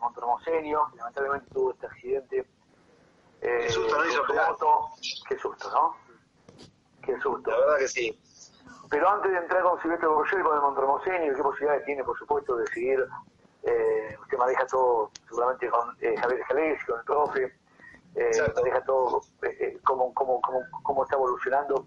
Montermoseño, 0.00 0.90
que 0.90 0.96
lamentablemente 0.98 1.46
tuvo 1.52 1.72
este 1.72 1.86
accidente. 1.86 2.46
Eh, 3.40 3.58
qué 3.62 3.70
susto, 3.70 3.96
¿no? 3.96 4.04
Hizo 4.04 5.24
Qué 5.28 5.38
susto, 5.38 5.70
¿no? 5.70 5.96
Qué 7.02 7.18
susto. 7.20 7.50
La 7.50 7.58
verdad 7.58 7.78
que 7.78 7.88
sí. 7.88 8.20
Pero 8.90 9.08
antes 9.08 9.30
de 9.30 9.38
entrar 9.38 9.62
con 9.62 9.80
Silvestre 9.80 10.08
Borgel, 10.08 10.42
con 10.42 10.56
el 10.56 10.62
Montermoseño, 10.62 11.34
¿qué 11.34 11.42
posibilidades 11.42 11.84
tiene, 11.84 12.04
por 12.04 12.18
supuesto, 12.18 12.56
de 12.56 12.66
seguir? 12.68 13.06
Eh, 13.62 14.16
usted 14.20 14.38
maneja 14.38 14.66
todo, 14.66 15.10
seguramente 15.28 15.68
con 15.68 15.96
eh, 16.00 16.16
Javier 16.16 16.42
Jalés, 16.44 16.84
con 16.84 16.98
el 16.98 17.04
profe, 17.04 17.54
eh, 18.16 18.52
maneja 18.56 18.82
todo, 18.84 19.22
eh, 19.42 19.56
eh, 19.60 19.78
cómo, 19.84 20.12
cómo, 20.14 20.40
cómo, 20.40 20.60
cómo 20.82 21.04
está 21.04 21.16
evolucionando 21.16 21.86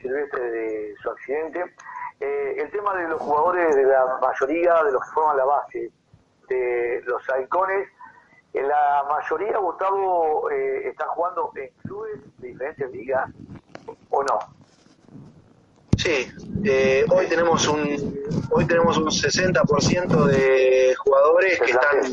Silvestre 0.00 0.50
de 0.50 0.94
su 1.02 1.10
accidente. 1.10 1.74
Eh, 2.20 2.56
el 2.58 2.70
tema 2.70 2.94
de 2.94 3.08
los 3.08 3.20
jugadores 3.20 3.76
de 3.76 3.84
la 3.84 4.18
mayoría 4.20 4.82
de 4.84 4.92
los 4.92 5.02
que 5.04 5.10
forman 5.12 5.36
la 5.36 5.44
base 5.44 5.92
de 6.48 7.02
los 7.04 7.22
halcones, 7.30 7.88
en 8.54 8.66
la 8.66 9.04
mayoría, 9.08 9.58
Gustavo, 9.58 10.50
eh, 10.50 10.88
están 10.88 11.08
jugando 11.08 11.52
en 11.54 11.70
clubes 11.82 12.20
de 12.38 12.48
diferentes 12.48 12.90
ligas 12.90 13.30
o 14.10 14.22
no? 14.22 14.38
Sí, 15.96 16.28
eh, 16.64 17.04
hoy 17.10 17.26
tenemos 17.26 17.66
un 17.66 18.16
hoy 18.50 18.66
tenemos 18.66 18.96
un 18.98 19.06
60% 19.10 20.24
de 20.26 20.94
jugadores 20.96 21.60
que 21.60 21.72
están 21.72 22.06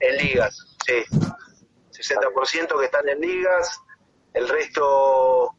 en 0.00 0.16
ligas, 0.16 0.76
sí. 0.86 1.04
60% 1.90 2.78
que 2.78 2.84
están 2.84 3.08
en 3.08 3.20
ligas, 3.20 3.80
el 4.34 4.48
resto 4.48 5.54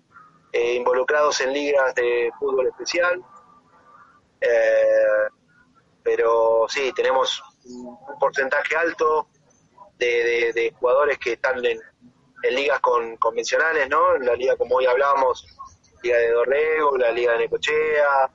eh, 0.52 0.76
involucrados 0.76 1.41
en 1.41 1.54
ligas 1.54 1.94
de 1.96 2.32
fútbol 2.40 2.68
especial. 2.68 3.23
Eh, 4.40 5.27
pero 6.04 6.66
sí, 6.70 6.94
tenemos 6.96 7.44
un 7.70 8.20
porcentaje 8.20 8.76
alto 8.76 9.27
de, 9.98 10.52
de, 10.53 10.73
jugadores 10.80 11.17
que 11.17 11.34
están 11.34 11.63
en, 11.66 11.80
ligas 12.52 12.79
con, 12.79 13.18
convencionales, 13.18 13.90
¿no? 13.90 14.15
En 14.15 14.26
la 14.26 14.35
liga, 14.35 14.55
como 14.55 14.76
hoy 14.76 14.85
hablábamos, 14.85 15.46
Liga 16.04 16.18
de 16.18 16.32
Dorrego, 16.32 16.98
la 16.98 17.12
Liga 17.12 17.34
de 17.34 17.40
Necochea, 17.40 18.32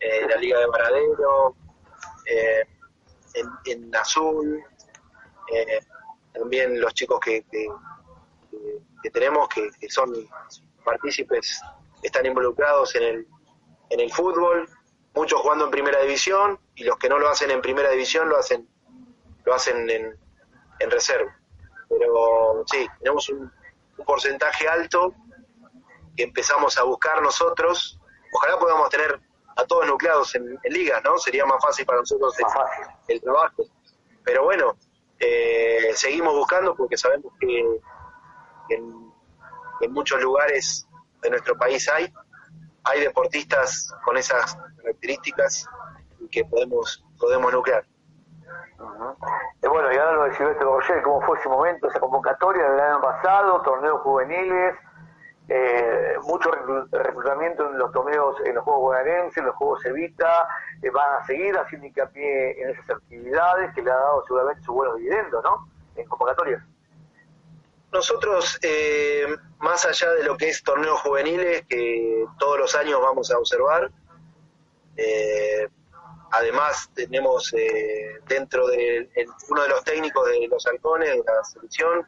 eh, 0.00 0.26
la 0.28 0.36
Liga 0.36 0.58
de 0.58 0.66
Varadero, 0.66 1.54
eh, 2.26 2.64
en, 3.34 3.48
en, 3.66 3.96
Azul, 3.96 4.64
eh, 5.52 5.80
también 6.32 6.80
los 6.80 6.94
chicos 6.94 7.20
que, 7.20 7.44
que, 7.50 7.68
que 9.02 9.10
tenemos 9.10 9.48
que, 9.48 9.70
que, 9.78 9.90
son 9.90 10.12
partícipes, 10.84 11.60
están 12.02 12.26
involucrados 12.26 12.94
en 12.96 13.02
el, 13.02 13.26
en 13.90 14.00
el 14.00 14.12
fútbol, 14.12 14.68
muchos 15.14 15.40
jugando 15.40 15.66
en 15.66 15.70
primera 15.70 16.00
división 16.00 16.58
y 16.74 16.84
los 16.84 16.96
que 16.96 17.08
no 17.08 17.18
lo 17.18 17.28
hacen 17.28 17.50
en 17.50 17.60
primera 17.60 17.90
división 17.90 18.28
lo 18.28 18.38
hacen 18.38 18.68
lo 19.44 19.54
hacen 19.54 19.88
en, 19.88 20.18
en 20.78 20.90
reserva. 20.90 21.36
Pero 21.88 22.64
sí, 22.66 22.86
tenemos 22.98 23.28
un, 23.28 23.52
un 23.98 24.04
porcentaje 24.04 24.68
alto 24.68 25.14
que 26.16 26.24
empezamos 26.24 26.76
a 26.78 26.84
buscar 26.84 27.22
nosotros. 27.22 27.98
Ojalá 28.32 28.58
podamos 28.58 28.88
tener 28.90 29.20
a 29.56 29.64
todos 29.64 29.86
nucleados 29.86 30.34
en, 30.34 30.58
en 30.62 30.72
ligas, 30.72 31.02
¿no? 31.04 31.18
Sería 31.18 31.44
más 31.44 31.62
fácil 31.62 31.84
para 31.84 31.98
nosotros 32.00 32.34
el, 32.38 32.46
el 33.14 33.20
trabajo. 33.20 33.64
Pero 34.24 34.44
bueno, 34.44 34.76
eh, 35.18 35.92
seguimos 35.94 36.34
buscando 36.34 36.74
porque 36.74 36.96
sabemos 36.96 37.32
que, 37.40 37.60
en, 38.70 39.12
en, 39.80 39.92
muchos 39.92 40.20
lugares 40.20 40.86
de 41.22 41.30
nuestro 41.30 41.56
país 41.56 41.88
hay, 41.88 42.12
hay 42.84 43.00
deportistas 43.00 43.92
con 44.04 44.16
esas 44.16 44.56
características 44.78 45.66
y 46.20 46.28
que 46.28 46.44
podemos, 46.44 47.04
podemos 47.18 47.52
nuclear. 47.52 47.84
Uh 48.82 48.88
-huh. 48.88 49.68
bueno, 49.70 49.92
y 49.92 49.96
ahora 49.96 50.12
lo 50.12 50.24
de 50.24 50.34
Silvestre 50.34 50.66
Borgel, 50.66 51.02
¿cómo 51.02 51.20
fue 51.22 51.38
ese 51.38 51.48
momento, 51.48 51.88
esa 51.88 52.00
convocatoria 52.00 52.68
del 52.68 52.80
año 52.80 53.00
pasado, 53.00 53.62
torneos 53.62 54.00
juveniles? 54.02 54.74
eh, 55.48 56.14
mucho 56.22 56.50
reclutamiento 56.90 57.68
en 57.68 57.78
los 57.78 57.92
torneos, 57.92 58.36
en 58.44 58.54
los 58.54 58.64
Juegos 58.64 58.82
Bonaerenses, 58.82 59.36
en 59.38 59.46
los 59.46 59.56
Juegos 59.56 59.84
Evita, 59.84 60.48
eh, 60.80 60.90
van 60.90 61.20
a 61.20 61.26
seguir 61.26 61.56
haciendo 61.56 61.86
hincapié 61.86 62.62
en 62.62 62.70
esas 62.70 62.90
actividades 62.90 63.74
que 63.74 63.82
le 63.82 63.90
ha 63.90 63.96
dado 63.96 64.24
seguramente 64.24 64.62
su 64.62 64.72
buenos 64.72 64.96
dividendos, 64.96 65.42
¿no? 65.42 65.68
En 65.96 66.06
convocatorias. 66.08 66.62
Nosotros, 67.92 68.58
eh, 68.62 69.26
más 69.58 69.84
allá 69.84 70.10
de 70.12 70.24
lo 70.24 70.36
que 70.36 70.48
es 70.48 70.62
torneos 70.62 71.00
juveniles, 71.00 71.66
que 71.68 72.24
todos 72.38 72.58
los 72.58 72.74
años 72.74 73.00
vamos 73.02 73.30
a 73.30 73.38
observar, 73.38 73.90
eh, 74.96 75.68
además 76.32 76.90
tenemos 76.94 77.52
eh, 77.52 78.18
dentro 78.26 78.66
de 78.66 79.08
uno 79.50 79.62
de 79.62 79.68
los 79.68 79.84
técnicos 79.84 80.28
de 80.28 80.48
los 80.48 80.66
halcones 80.66 81.10
de 81.10 81.22
la 81.24 81.44
selección, 81.44 82.06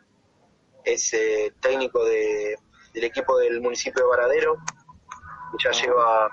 es 0.83 1.13
eh, 1.15 1.53
técnico 1.61 2.05
de 2.05 2.59
del 2.95 3.05
equipo 3.05 3.37
del 3.39 3.61
municipio 3.61 4.05
de 4.05 4.09
Varadero, 4.09 4.57
que 4.57 5.65
ya 5.65 5.71
lleva 5.73 6.27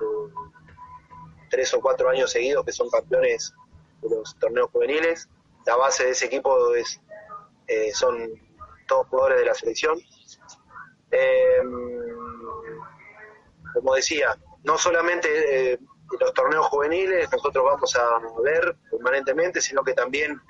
eh, 0.00 0.32
tres 1.48 1.72
o 1.74 1.80
cuatro 1.80 2.08
años 2.10 2.32
seguidos 2.32 2.64
que 2.64 2.72
son 2.72 2.90
campeones 2.90 3.54
de 4.02 4.16
los 4.16 4.36
torneos 4.38 4.68
juveniles. 4.70 5.28
La 5.64 5.76
base 5.76 6.04
de 6.04 6.10
ese 6.10 6.26
equipo 6.26 6.74
es 6.74 7.00
son 7.94 8.32
todos 8.88 9.06
jugadores 9.06 9.38
de 9.38 9.46
la 9.46 9.54
selección. 9.54 9.96
Eh, 11.12 11.62
como 13.74 13.94
decía, 13.94 14.36
no 14.64 14.76
solamente 14.76 15.78
los 16.18 16.34
torneos 16.34 16.66
juveniles 16.66 17.30
nosotros 17.32 17.64
vamos 17.64 17.96
a 17.96 18.18
ver 18.42 18.76
permanentemente, 18.90 19.60
sino 19.60 19.82
que 19.84 19.92
también 19.92 20.40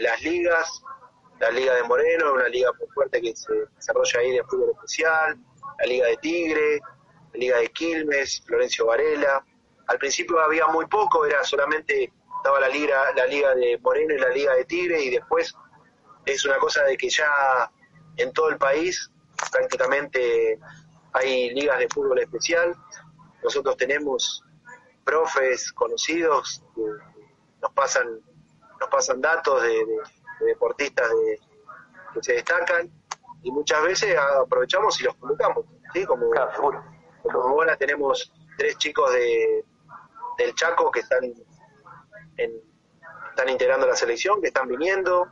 las 0.00 0.20
ligas, 0.22 0.82
la 1.40 1.50
Liga 1.50 1.74
de 1.74 1.82
Moreno, 1.84 2.32
una 2.34 2.48
liga 2.48 2.70
muy 2.78 2.88
fuerte 2.88 3.20
que 3.20 3.34
se 3.34 3.52
desarrolla 3.76 4.20
ahí 4.20 4.32
de 4.32 4.44
fútbol 4.44 4.70
especial, 4.74 5.38
la 5.78 5.86
Liga 5.86 6.06
de 6.06 6.16
Tigre, 6.16 6.80
la 7.32 7.38
Liga 7.38 7.56
de 7.58 7.68
Quilmes, 7.68 8.42
Florencio 8.44 8.86
Varela. 8.86 9.44
Al 9.86 9.98
principio 9.98 10.40
había 10.40 10.66
muy 10.66 10.86
poco, 10.86 11.24
era 11.24 11.44
solamente 11.44 12.12
estaba 12.38 12.60
la 12.60 12.68
liga, 12.68 13.12
la 13.16 13.26
liga 13.26 13.54
de 13.54 13.78
Moreno 13.78 14.14
y 14.14 14.18
la 14.18 14.30
liga 14.30 14.54
de 14.54 14.64
Tigre 14.64 15.02
y 15.02 15.10
después 15.10 15.54
es 16.24 16.44
una 16.44 16.58
cosa 16.58 16.84
de 16.84 16.96
que 16.96 17.08
ya 17.08 17.70
en 18.16 18.32
todo 18.32 18.50
el 18.50 18.58
país 18.58 19.10
prácticamente 19.50 20.58
hay 21.12 21.50
ligas 21.50 21.78
de 21.78 21.88
fútbol 21.88 22.18
especial. 22.20 22.74
Nosotros 23.42 23.76
tenemos 23.76 24.44
profes 25.08 25.72
conocidos 25.72 26.62
que 26.74 26.82
nos 27.62 27.72
pasan 27.72 28.20
nos 28.78 28.88
pasan 28.90 29.20
datos 29.22 29.62
de, 29.62 29.70
de 29.70 29.96
de 30.40 30.46
deportistas 30.46 31.08
de, 31.08 31.40
que 32.14 32.22
se 32.22 32.32
destacan 32.34 32.90
y 33.42 33.50
muchas 33.50 33.82
veces 33.82 34.16
aprovechamos 34.16 35.00
y 35.00 35.04
los 35.04 35.14
convocamos, 35.16 35.64
¿sí? 35.92 36.04
Como, 36.04 36.28
claro, 36.30 36.52
seguro. 36.54 36.84
como 37.22 37.40
ahora 37.40 37.76
tenemos 37.76 38.32
tres 38.56 38.76
chicos 38.78 39.12
de 39.12 39.64
del 40.38 40.54
Chaco 40.54 40.90
que 40.90 41.00
están 41.00 41.24
en, 41.24 42.52
están 43.30 43.48
integrando 43.48 43.86
la 43.86 43.96
selección, 43.96 44.40
que 44.40 44.48
están 44.48 44.68
viniendo. 44.68 45.28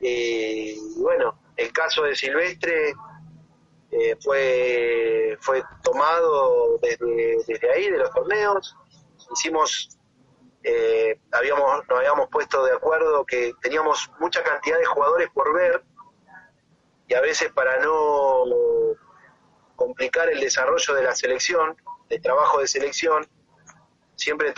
Eh, 0.00 0.74
y 0.76 1.02
bueno, 1.02 1.38
el 1.56 1.72
caso 1.72 2.02
de 2.02 2.16
Silvestre 2.16 2.94
eh, 3.98 4.16
fue 4.22 5.38
fue 5.40 5.62
tomado 5.82 6.78
desde, 6.78 7.38
desde 7.46 7.72
ahí, 7.72 7.90
de 7.90 7.98
los 7.98 8.10
torneos. 8.10 8.76
Hicimos 9.32 9.96
eh, 10.68 11.20
habíamos, 11.30 11.86
nos 11.88 11.98
habíamos 11.98 12.28
puesto 12.28 12.64
de 12.64 12.72
acuerdo 12.72 13.24
que 13.24 13.54
teníamos 13.62 14.10
mucha 14.18 14.42
cantidad 14.42 14.76
de 14.78 14.84
jugadores 14.84 15.28
por 15.32 15.54
ver 15.54 15.84
y 17.06 17.14
a 17.14 17.20
veces 17.20 17.52
para 17.52 17.78
no 17.78 18.42
complicar 19.76 20.28
el 20.28 20.40
desarrollo 20.40 20.94
de 20.94 21.04
la 21.04 21.14
selección, 21.14 21.76
del 22.08 22.20
trabajo 22.20 22.60
de 22.60 22.66
selección, 22.66 23.28
siempre 24.16 24.52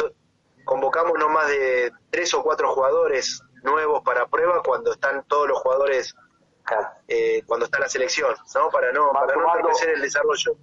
convocamos 0.64 1.12
no 1.18 1.28
más 1.28 1.48
de 1.48 1.92
tres 2.10 2.32
o 2.32 2.42
cuatro 2.42 2.72
jugadores 2.72 3.42
nuevos 3.62 4.02
para 4.02 4.26
prueba 4.28 4.62
cuando 4.62 4.92
están 4.92 5.24
todos 5.28 5.46
los 5.46 5.58
jugadores, 5.58 6.14
eh, 7.06 7.42
cuando 7.46 7.66
está 7.66 7.78
la 7.78 7.88
selección, 7.88 8.34
¿no? 8.54 8.70
Para 8.70 8.92
no, 8.92 9.12
para 9.12 9.34
no 9.34 9.54
entorpecer 9.54 9.90
el 9.90 10.02
desarrollo. 10.02 10.56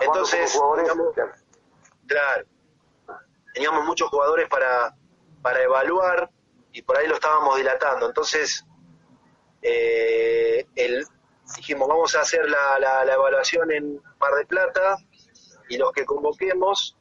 Entonces, 0.00 0.58
digamos, 0.78 1.14
claro, 2.06 2.46
teníamos 3.52 3.84
muchos 3.84 4.08
jugadores 4.08 4.48
para, 4.48 4.94
para 5.42 5.62
evaluar 5.62 6.30
y 6.72 6.82
por 6.82 6.96
ahí 6.96 7.06
lo 7.06 7.14
estábamos 7.14 7.56
dilatando. 7.56 8.06
Entonces, 8.06 8.64
eh, 9.62 10.66
el, 10.76 11.06
dijimos, 11.56 11.88
vamos 11.88 12.14
a 12.14 12.20
hacer 12.20 12.48
la, 12.48 12.78
la, 12.78 13.04
la, 13.04 13.14
evaluación 13.14 13.70
en 13.70 14.00
Mar 14.18 14.34
de 14.34 14.46
Plata 14.46 14.96
y 15.68 15.76
los 15.76 15.92
que 15.92 16.04
convoquemos, 16.04 16.96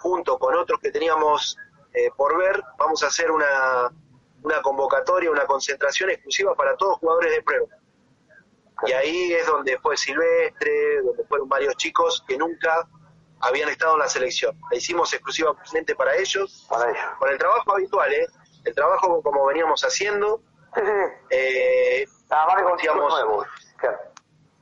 junto 0.00 0.38
con 0.38 0.56
otros 0.56 0.80
que 0.80 0.90
teníamos 0.90 1.56
eh, 1.94 2.10
por 2.16 2.36
ver, 2.36 2.62
vamos 2.78 3.02
a 3.02 3.08
hacer 3.08 3.30
una, 3.30 3.90
una 4.42 4.62
convocatoria, 4.62 5.30
una 5.30 5.46
concentración 5.46 6.10
exclusiva 6.10 6.54
para 6.54 6.76
todos 6.76 6.92
los 6.92 6.98
jugadores 7.00 7.32
de 7.32 7.42
prueba. 7.42 7.66
Y 8.86 8.92
ahí 8.92 9.32
es 9.32 9.46
donde 9.46 9.78
fue 9.78 9.96
Silvestre, 9.96 11.02
donde 11.02 11.24
fueron 11.24 11.48
varios 11.48 11.76
chicos 11.76 12.24
que 12.26 12.36
nunca 12.36 12.88
habían 13.40 13.68
estado 13.68 13.94
en 13.94 14.00
la 14.00 14.08
selección. 14.08 14.58
La 14.70 14.76
hicimos 14.76 15.12
exclusivamente 15.12 15.94
para 15.94 16.16
ellos, 16.16 16.66
para 16.68 16.90
ellos. 16.90 17.02
con 17.18 17.28
el 17.28 17.38
trabajo 17.38 17.72
habitual, 17.72 18.12
¿eh? 18.12 18.26
el 18.64 18.74
trabajo 18.74 19.22
como 19.22 19.46
veníamos 19.46 19.82
haciendo. 19.82 20.40
Sí, 20.74 20.80
sí. 20.80 21.14
Eh, 21.30 22.06
con 22.28 22.76
digamos, 22.76 23.12
nuevos. 23.12 23.46
Claro. 23.78 23.98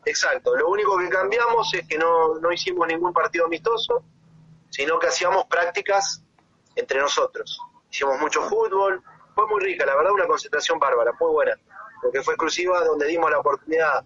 Exacto, 0.04 0.54
lo 0.56 0.68
único 0.68 0.96
que 0.98 1.08
cambiamos 1.08 1.74
es 1.74 1.86
que 1.88 1.98
no, 1.98 2.38
no 2.38 2.52
hicimos 2.52 2.86
ningún 2.86 3.12
partido 3.12 3.46
amistoso, 3.46 4.04
sino 4.70 5.00
que 5.00 5.08
hacíamos 5.08 5.46
prácticas 5.46 6.22
entre 6.76 7.00
nosotros. 7.00 7.60
Hicimos 7.90 8.20
mucho 8.20 8.42
fútbol, 8.42 9.02
fue 9.36 9.46
muy 9.46 9.60
rica, 9.60 9.86
la 9.86 9.94
verdad 9.94 10.12
una 10.12 10.26
concentración 10.26 10.78
bárbara, 10.78 11.12
muy 11.20 11.30
buena, 11.30 11.54
porque 12.02 12.22
fue 12.22 12.34
exclusiva 12.34 12.82
donde 12.84 13.06
dimos 13.06 13.30
la 13.30 13.38
oportunidad 13.38 14.02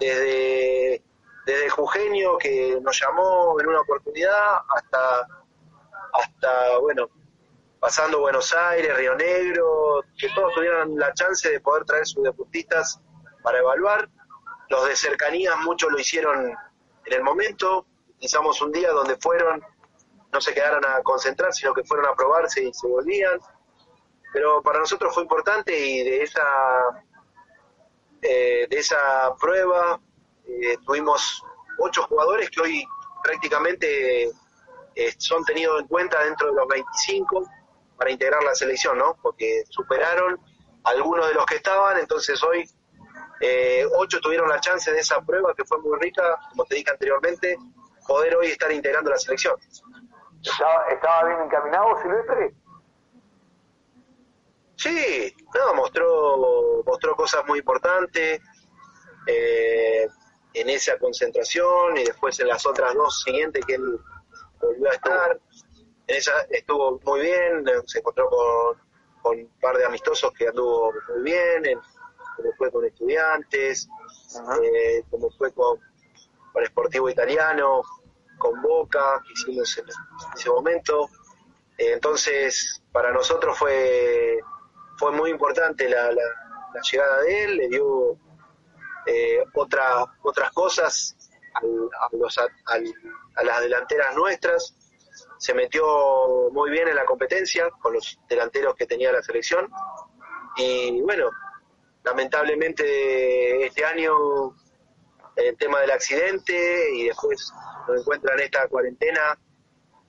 desde, 0.00 1.04
desde 1.46 1.70
Jujeño 1.70 2.38
que 2.38 2.80
nos 2.80 2.98
llamó 2.98 3.60
en 3.60 3.68
una 3.68 3.82
oportunidad 3.82 4.58
hasta, 4.74 5.28
hasta 6.14 6.78
bueno, 6.78 7.08
pasando 7.78 8.20
Buenos 8.20 8.52
Aires, 8.54 8.96
Río 8.96 9.14
Negro, 9.14 10.02
que 10.18 10.28
todos 10.34 10.54
tuvieran 10.54 10.96
la 10.96 11.12
chance 11.14 11.48
de 11.48 11.60
poder 11.60 11.84
traer 11.84 12.06
sus 12.06 12.24
deportistas 12.24 13.00
para 13.42 13.58
evaluar 13.58 14.08
los 14.70 14.88
de 14.88 14.96
cercanías 14.96 15.56
muchos 15.64 15.90
lo 15.90 15.98
hicieron 15.98 16.46
en 17.04 17.12
el 17.12 17.22
momento, 17.22 17.86
utilizamos 18.08 18.62
un 18.62 18.70
día 18.72 18.90
donde 18.92 19.16
fueron, 19.16 19.60
no 20.32 20.40
se 20.40 20.54
quedaron 20.54 20.84
a 20.86 21.02
concentrar, 21.02 21.52
sino 21.52 21.74
que 21.74 21.82
fueron 21.82 22.06
a 22.06 22.14
probarse 22.14 22.62
y 22.62 22.72
se 22.72 22.86
volvían. 22.86 23.38
Pero 24.32 24.62
para 24.62 24.78
nosotros 24.78 25.12
fue 25.14 25.24
importante 25.24 25.76
y 25.76 26.04
de 26.04 26.22
esa, 26.22 26.42
eh, 28.22 28.66
de 28.68 28.78
esa 28.78 29.34
prueba 29.40 30.00
eh, 30.46 30.76
tuvimos 30.86 31.42
ocho 31.78 32.02
jugadores 32.04 32.50
que 32.50 32.60
hoy 32.60 32.84
prácticamente 33.22 34.30
eh, 34.94 35.14
son 35.18 35.44
tenidos 35.44 35.80
en 35.80 35.88
cuenta 35.88 36.22
dentro 36.24 36.48
de 36.48 36.54
los 36.54 36.68
25 36.68 37.48
para 37.96 38.10
integrar 38.10 38.42
la 38.42 38.54
selección, 38.54 38.98
¿no? 38.98 39.16
Porque 39.22 39.64
superaron 39.68 40.40
algunos 40.84 41.28
de 41.28 41.34
los 41.34 41.44
que 41.46 41.56
estaban, 41.56 41.98
entonces 41.98 42.42
hoy 42.42 42.64
eh, 43.40 43.86
ocho 43.96 44.20
tuvieron 44.20 44.48
la 44.48 44.60
chance 44.60 44.92
de 44.92 45.00
esa 45.00 45.20
prueba 45.22 45.54
que 45.54 45.64
fue 45.64 45.78
muy 45.78 45.98
rica, 45.98 46.22
como 46.50 46.64
te 46.66 46.76
dije 46.76 46.90
anteriormente, 46.90 47.56
poder 48.06 48.36
hoy 48.36 48.48
estar 48.48 48.70
integrando 48.70 49.10
la 49.10 49.16
selección. 49.16 49.54
¿Estaba, 50.42 50.86
estaba 50.88 51.24
bien 51.24 51.40
encaminado 51.42 52.00
Silvestre? 52.02 52.54
Sí, 54.80 55.36
no, 55.54 55.74
mostró, 55.74 56.82
mostró 56.86 57.14
cosas 57.14 57.46
muy 57.46 57.58
importantes 57.58 58.40
eh, 59.26 60.08
en 60.54 60.70
esa 60.70 60.98
concentración 60.98 61.98
y 61.98 62.04
después 62.04 62.40
en 62.40 62.48
las 62.48 62.64
otras 62.64 62.94
dos 62.94 63.20
siguientes 63.20 63.62
que 63.66 63.74
él 63.74 64.00
volvió 64.58 64.90
a 64.90 64.94
estar. 64.94 65.38
En 66.06 66.16
esa 66.16 66.32
estuvo 66.48 66.98
muy 67.04 67.20
bien, 67.20 67.62
se 67.84 67.98
encontró 67.98 68.30
con, 68.30 68.78
con 69.20 69.38
un 69.40 69.50
par 69.60 69.76
de 69.76 69.84
amistosos 69.84 70.32
que 70.32 70.48
anduvo 70.48 70.94
muy 71.10 71.24
bien, 71.24 71.66
en, 71.66 71.78
como 72.36 72.50
fue 72.56 72.70
con 72.70 72.86
estudiantes, 72.86 73.86
eh, 74.64 75.04
como 75.10 75.30
fue 75.32 75.52
con, 75.52 75.78
con 76.54 76.64
Sportivo 76.64 77.10
Italiano, 77.10 77.82
con 78.38 78.62
Boca, 78.62 79.22
que 79.26 79.34
hicimos 79.34 79.76
en, 79.76 79.84
ese 80.34 80.48
momento. 80.48 81.10
Entonces, 81.76 82.82
para 82.92 83.12
nosotros 83.12 83.58
fue, 83.58 84.40
fue 85.00 85.12
muy 85.12 85.30
importante 85.30 85.88
la, 85.88 86.12
la, 86.12 86.22
la 86.74 86.80
llegada 86.82 87.22
de 87.22 87.44
él, 87.44 87.56
le 87.56 87.68
dio 87.68 88.18
eh, 89.06 89.42
otra, 89.54 90.04
otras 90.22 90.52
cosas 90.52 91.16
al, 91.54 91.88
a, 91.98 92.08
los, 92.14 92.36
al, 92.36 92.84
a 93.36 93.42
las 93.42 93.60
delanteras 93.62 94.14
nuestras, 94.14 94.76
se 95.38 95.54
metió 95.54 96.50
muy 96.52 96.70
bien 96.70 96.86
en 96.86 96.96
la 96.96 97.06
competencia 97.06 97.70
con 97.80 97.94
los 97.94 98.20
delanteros 98.28 98.74
que 98.76 98.84
tenía 98.84 99.10
la 99.10 99.22
selección. 99.22 99.70
Y 100.58 101.00
bueno, 101.00 101.30
lamentablemente 102.04 103.64
este 103.64 103.86
año 103.86 104.54
el 105.34 105.56
tema 105.56 105.80
del 105.80 105.92
accidente 105.92 106.90
y 106.94 107.06
después 107.06 107.54
lo 107.88 107.98
encuentra 107.98 108.34
en 108.34 108.40
esta 108.40 108.68
cuarentena, 108.68 109.38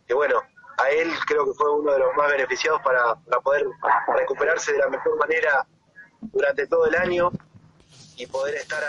que 0.05 0.13
bueno, 0.13 0.41
a 0.81 0.89
él 0.89 1.11
creo 1.27 1.45
que 1.45 1.53
fue 1.53 1.71
uno 1.71 1.93
de 1.93 1.99
los 1.99 2.15
más 2.15 2.31
beneficiados 2.31 2.81
para, 2.81 3.15
poder 3.41 3.65
recuperarse 4.15 4.73
de 4.73 4.79
la 4.79 4.89
mejor 4.89 5.17
manera 5.17 5.65
durante 6.21 6.67
todo 6.67 6.85
el 6.87 6.95
año 6.95 7.31
y 8.17 8.25
poder 8.27 8.55
estar 8.55 8.83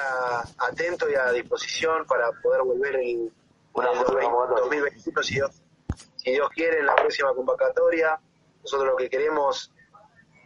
atento 0.58 1.10
y 1.10 1.14
a 1.14 1.30
disposición 1.32 2.06
para 2.06 2.30
poder 2.42 2.62
volver 2.62 2.96
en, 2.96 3.32
en 3.74 3.84
el 3.84 4.56
2021 4.56 5.22
si 5.22 5.34
Dios, 5.34 5.62
si 6.16 6.30
Dios 6.32 6.48
quiere 6.50 6.80
en 6.80 6.86
la 6.86 6.94
próxima 6.94 7.34
convocatoria. 7.34 8.20
Nosotros 8.62 8.90
lo 8.90 8.96
que 8.96 9.10
queremos 9.10 9.72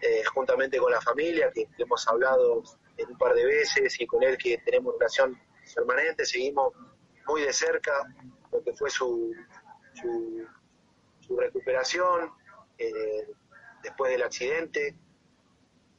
eh, 0.02 0.24
juntamente 0.24 0.78
con 0.78 0.92
la 0.92 1.00
familia, 1.00 1.50
que 1.52 1.68
hemos 1.78 2.06
hablado 2.08 2.62
un 2.98 3.18
par 3.18 3.34
de 3.34 3.44
veces, 3.44 4.00
y 4.00 4.06
con 4.06 4.22
él 4.22 4.38
que 4.38 4.58
tenemos 4.58 4.94
relación 4.94 5.38
permanente, 5.74 6.24
seguimos 6.24 6.72
muy 7.26 7.42
de 7.42 7.52
cerca 7.52 7.92
lo 8.52 8.62
que 8.62 8.72
fue 8.72 8.88
su, 8.90 9.32
su 11.26 11.36
recuperación 11.36 12.32
eh, 12.78 13.28
después 13.82 14.12
del 14.12 14.22
accidente. 14.22 14.96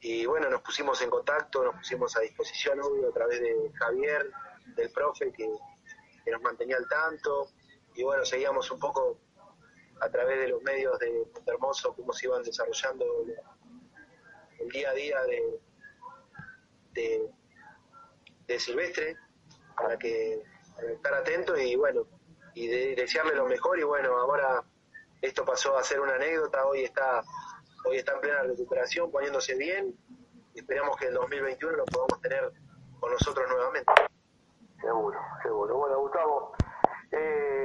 Y 0.00 0.26
bueno, 0.26 0.48
nos 0.48 0.62
pusimos 0.62 1.00
en 1.02 1.10
contacto, 1.10 1.64
nos 1.64 1.74
pusimos 1.76 2.16
a 2.16 2.20
disposición, 2.20 2.80
obvio, 2.80 3.08
a 3.08 3.12
través 3.12 3.40
de 3.40 3.72
Javier, 3.74 4.30
del 4.76 4.90
profe, 4.92 5.32
que, 5.32 5.48
nos 6.30 6.42
mantenía 6.42 6.76
al 6.76 6.86
tanto. 6.88 7.48
Y 7.94 8.04
bueno, 8.04 8.24
seguíamos 8.24 8.70
un 8.70 8.78
poco 8.78 9.18
a 10.00 10.10
través 10.10 10.38
de 10.40 10.48
los 10.48 10.62
medios 10.62 10.98
de 10.98 11.26
Monte 11.32 11.50
Hermoso 11.50 11.94
cómo 11.94 12.12
se 12.12 12.26
iban 12.26 12.42
desarrollando 12.42 13.04
el 14.60 14.68
día 14.68 14.90
a 14.90 14.94
día 14.94 15.22
de, 16.92 17.30
de, 18.46 18.60
Silvestre 18.60 19.16
para 19.76 19.98
que 19.98 20.40
estar 20.92 21.14
atento 21.14 21.56
y 21.56 21.74
bueno 21.76 22.06
y 22.54 22.66
de, 22.68 22.94
desearle 22.94 23.34
lo 23.34 23.46
mejor 23.46 23.78
y 23.78 23.82
bueno 23.82 24.16
ahora 24.16 24.64
esto 25.20 25.44
pasó 25.44 25.76
a 25.76 25.82
ser 25.82 26.00
una 26.00 26.14
anécdota 26.14 26.64
hoy 26.66 26.84
está 26.84 27.22
hoy 27.84 27.96
está 27.96 28.12
en 28.14 28.20
plena 28.20 28.42
recuperación 28.42 29.10
poniéndose 29.10 29.54
bien. 29.56 29.94
Esperamos 30.54 30.96
que 30.96 31.06
el 31.06 31.14
2021 31.14 31.76
lo 31.76 31.84
podamos 31.86 32.20
tener 32.20 32.52
con 33.00 33.12
nosotros 33.12 33.48
nuevamente. 33.48 33.92
Seguro 34.80 35.18
seguro. 35.42 35.76
Bueno 35.76 36.00
Gustavo 36.00 36.52
eh... 37.12 37.48